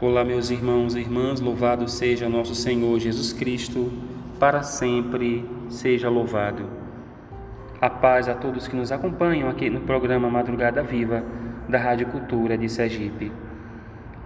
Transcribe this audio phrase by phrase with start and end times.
[0.00, 3.92] Olá, meus irmãos e irmãs, louvado seja nosso Senhor Jesus Cristo,
[4.38, 6.62] para sempre seja louvado.
[7.80, 11.24] A paz a todos que nos acompanham aqui no programa Madrugada Viva
[11.68, 13.32] da Rádio Cultura de Sergipe.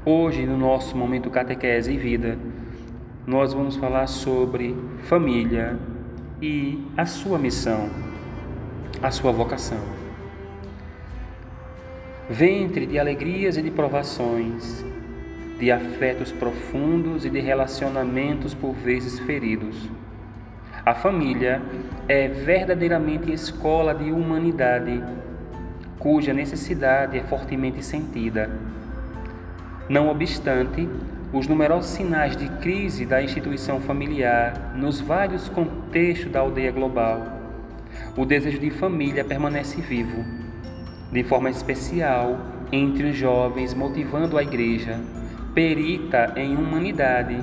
[0.05, 2.39] Hoje, no nosso momento Catequese e Vida,
[3.27, 5.79] nós vamos falar sobre família
[6.43, 7.89] e a sua missão,
[9.03, 9.81] a sua vocação.
[12.29, 14.85] Ventre de alegrias e de provações,
[15.63, 19.89] de afetos profundos e de relacionamentos por vezes feridos.
[20.85, 21.63] A família
[22.09, 25.01] é verdadeiramente escola de humanidade,
[26.01, 28.51] cuja necessidade é fortemente sentida.
[29.89, 30.89] Não obstante,
[31.33, 37.39] os numerosos sinais de crise da instituição familiar nos vários contextos da aldeia global,
[38.17, 40.25] o desejo de família permanece vivo,
[41.13, 42.37] de forma especial
[42.73, 44.99] entre os jovens, motivando a igreja
[45.55, 47.37] perita em humanidade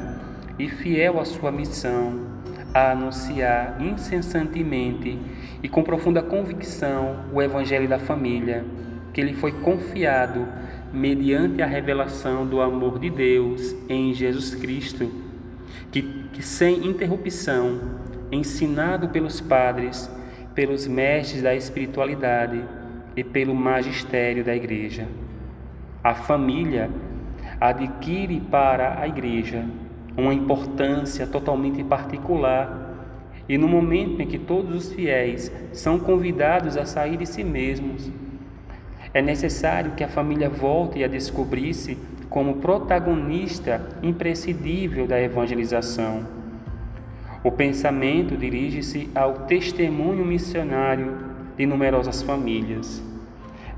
[0.58, 2.28] e fiel à sua missão,
[2.74, 5.18] a anunciar incessantemente
[5.62, 8.66] e com profunda convicção o Evangelho da família,
[9.14, 10.48] que lhe foi confiado
[10.92, 15.12] mediante a revelação do amor de Deus em Jesus Cristo,
[15.92, 16.02] que,
[16.34, 17.80] que sem interrupção,
[18.32, 20.10] ensinado pelos padres,
[20.54, 22.64] pelos mestres da espiritualidade
[23.16, 25.08] e pelo magistério da Igreja.
[26.04, 26.90] A família
[27.60, 29.66] adquire para a igreja
[30.18, 32.90] uma importância totalmente particular
[33.48, 38.12] e no momento em que todos os fiéis são convidados a sair de si mesmos,
[39.12, 41.98] é necessário que a família volte a descobrir-se
[42.30, 46.28] como protagonista imprescindível da evangelização.
[47.44, 51.18] O pensamento dirige-se ao testemunho missionário
[51.58, 53.02] de numerosas famílias,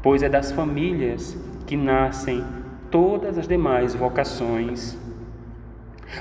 [0.04, 2.44] pois é das famílias que nascem
[2.92, 4.98] todas as demais vocações.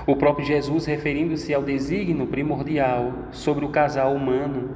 [0.07, 4.71] O próprio Jesus, referindo-se ao desígnio primordial sobre o casal humano,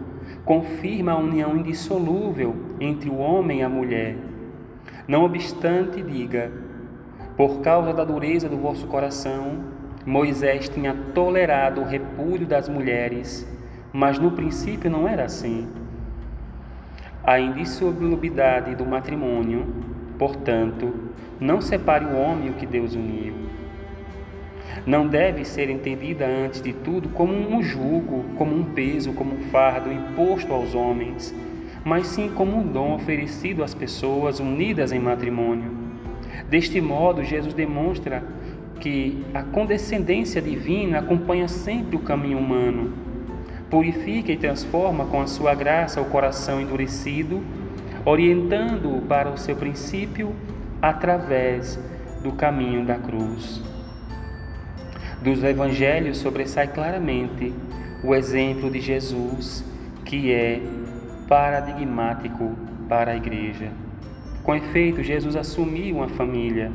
[0.44, 4.16] confirma a união indissolúvel entre o homem e a mulher.
[5.06, 6.50] Não obstante, diga:
[7.36, 9.60] por causa da dureza do vosso coração,
[10.04, 13.46] Moisés tinha tolerado o repúdio das mulheres,
[13.92, 15.68] mas no princípio não era assim.
[17.22, 20.92] A indissolubilidade do matrimônio Portanto,
[21.40, 23.34] não separe o homem o que Deus uniu.
[24.86, 29.40] Não deve ser entendida antes de tudo como um jugo, como um peso, como um
[29.50, 31.34] fardo imposto aos homens,
[31.84, 35.70] mas sim como um dom oferecido às pessoas unidas em matrimônio.
[36.48, 38.22] Deste modo, Jesus demonstra
[38.80, 42.92] que a condescendência divina acompanha sempre o caminho humano.
[43.70, 47.42] Purifica e transforma com a sua graça o coração endurecido
[48.04, 50.34] orientando-o para o seu princípio
[50.80, 51.78] através
[52.22, 53.62] do caminho da cruz.
[55.22, 57.52] Dos evangelhos sobressai claramente
[58.02, 59.64] o exemplo de Jesus,
[60.04, 60.60] que é
[61.26, 62.52] paradigmático
[62.88, 63.70] para a igreja.
[64.42, 66.70] Com efeito, Jesus assumiu uma família,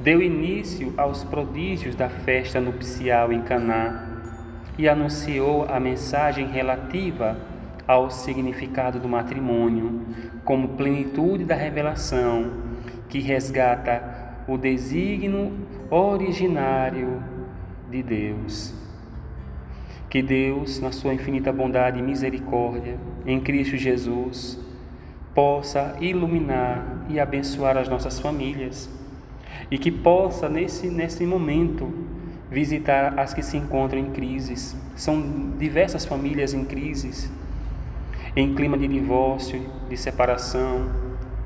[0.00, 4.04] deu início aos prodígios da festa nupcial em Caná
[4.76, 7.36] e anunciou a mensagem relativa
[7.88, 10.02] ao significado do matrimônio,
[10.44, 12.52] como plenitude da revelação
[13.08, 15.52] que resgata o desígnio
[15.90, 17.22] originário
[17.90, 18.74] de Deus.
[20.10, 24.60] Que Deus, na sua infinita bondade e misericórdia, em Cristo Jesus,
[25.34, 28.90] possa iluminar e abençoar as nossas famílias
[29.70, 31.90] e que possa, nesse, nesse momento,
[32.50, 34.76] visitar as que se encontram em crises.
[34.94, 37.30] São diversas famílias em crises
[38.38, 40.88] em clima de divórcio, de separação,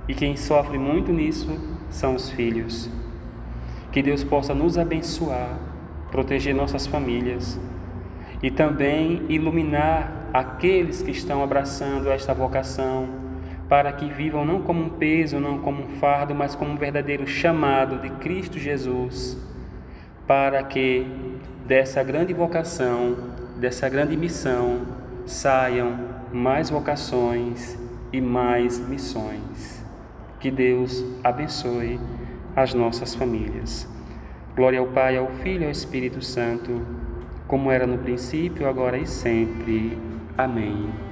[0.06, 1.48] e quem sofre muito nisso
[1.88, 2.90] são os filhos.
[3.90, 5.58] Que Deus possa nos abençoar,
[6.10, 7.58] proteger nossas famílias
[8.42, 13.08] e também iluminar aqueles que estão abraçando esta vocação,
[13.70, 17.26] para que vivam não como um peso, não como um fardo, mas como um verdadeiro
[17.26, 19.38] chamado de Cristo Jesus,
[20.26, 21.06] para que
[21.66, 23.16] dessa grande vocação,
[23.56, 24.82] dessa grande missão,
[25.24, 27.78] saiam mais vocações
[28.12, 29.84] e mais missões.
[30.40, 32.00] Que Deus abençoe
[32.56, 33.88] as nossas famílias.
[34.56, 36.84] Glória ao Pai, ao Filho e ao Espírito Santo,
[37.46, 39.98] como era no princípio, agora e sempre.
[40.36, 41.11] Amém.